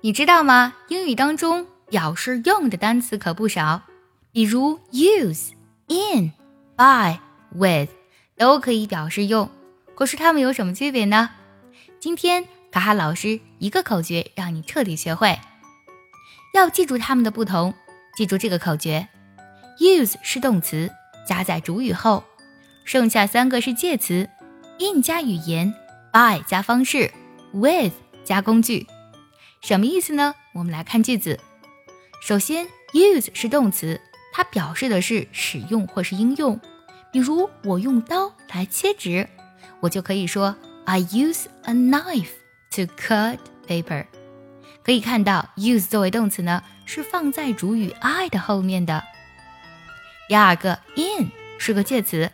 [0.00, 0.74] 你知道吗？
[0.86, 3.82] 英语当中表示用的单词可不少，
[4.30, 5.50] 比如 use、
[5.88, 6.32] in、
[6.76, 7.18] by、
[7.52, 7.90] with
[8.36, 9.50] 都可以表示用。
[9.96, 11.30] 可是它们有什么区别呢？
[11.98, 15.36] 今天卡哈老师一个口诀让你彻底学会，
[16.54, 17.74] 要记住它们的不同。
[18.16, 19.08] 记住这个口诀
[19.80, 20.88] ：use 是动词，
[21.26, 22.22] 加在主语后；
[22.84, 24.30] 剩下三个是介词
[24.78, 25.74] ：in 加语言
[26.12, 27.10] ，by 加方式
[27.52, 28.86] ，with 加工具。
[29.60, 30.34] 什么意思呢？
[30.52, 31.38] 我们来看句子。
[32.22, 34.00] 首先，use 是动词，
[34.32, 36.60] 它表示的是使用或是应用。
[37.12, 39.28] 比如，我用刀来切纸，
[39.80, 42.30] 我就可以说 I use a knife
[42.72, 44.06] to cut paper。
[44.82, 49.04] 可以看到，use 作为动词呢，是放在主语 I 的后面的。
[50.28, 52.30] 第二个，in 是个介词，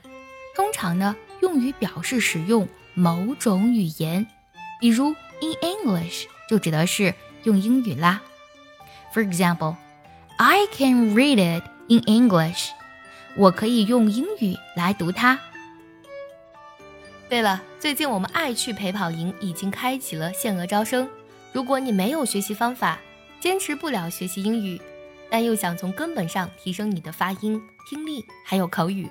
[0.54, 4.27] 通常呢用于表示使用某种语言，
[4.80, 5.09] 比如
[5.41, 6.27] in English。
[6.48, 8.23] 就指的是用英语啦。
[9.12, 9.77] For example,
[10.37, 12.71] I can read it in English.
[13.37, 15.38] 我可以用英语来读它。
[17.29, 21.09] 对了，最近我们爱趣陪跑营已经开启了限额招生。
[21.52, 22.99] 如果你没有学习方法，
[23.40, 24.80] 坚持不了学习英语，
[25.30, 29.09] 但又想从根本上提升你的发音、听力还有口语，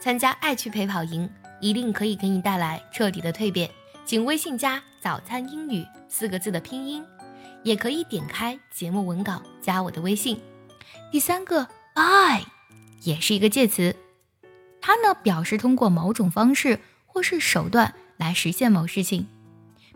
[0.00, 1.28] 参加爱趣陪跑营
[1.60, 3.70] 一定可以给你带来彻底的蜕变。
[4.04, 7.04] 请微信加“早餐英语”四个字的拼音，
[7.62, 10.40] 也可以点开节目文稿加我的微信。
[11.12, 12.42] 第三个 by
[13.02, 13.94] 也是一个介词，
[14.80, 19.28] 它呢表示通过某种方式或是手段来实现某事情。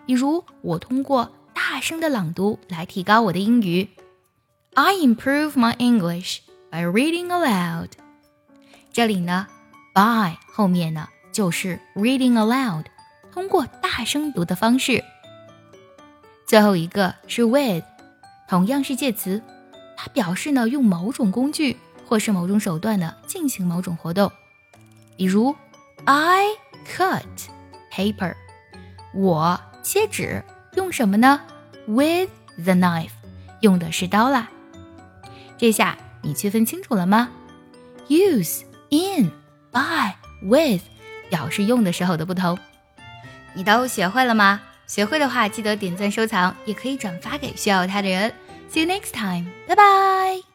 [0.05, 3.89] 比如我通过大声的朗读来提高我的英语
[4.75, 7.93] ，I improve my English by reading aloud。
[8.93, 9.47] 这里呢
[9.95, 12.85] by 后面呢就是 reading aloud。
[13.33, 15.05] 通过大声读的方式。
[16.47, 17.85] 最后一个是 with，
[18.49, 19.43] 同样是介词，
[19.97, 24.33] 它表示呢用某种工具或是某种手段呢进行某种活动。
[25.17, 25.55] 比如
[26.05, 26.47] ，I
[26.87, 27.23] cut
[27.93, 28.35] paper，
[29.15, 30.43] 我切纸
[30.75, 31.41] 用什么呢
[31.87, 33.11] ？With the knife，
[33.61, 34.49] 用的是刀啦。
[35.59, 37.29] 这下你区分清楚了吗
[38.09, 39.31] ？Use、in、
[39.71, 40.83] by、with
[41.29, 42.59] 表示用的时候的不同。
[43.59, 44.61] 你都学会了吗？
[44.87, 48.33] 学会的话，记得点赞收藏，也可以转发给需要它的人。
[48.71, 50.48] See you next time，拜拜。